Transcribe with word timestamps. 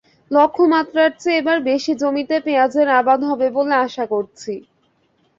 লক্ষ্যমাত্রার 0.31 1.11
চেয়ে 1.19 1.39
এবার 1.41 1.57
বেশি 1.69 1.91
জমিতে 2.01 2.35
পেঁয়াজের 2.45 2.87
আবাদ 2.99 3.19
হবে 3.29 3.47
বলে 3.57 3.75
আশা 3.85 4.05
করছি। 4.13 4.53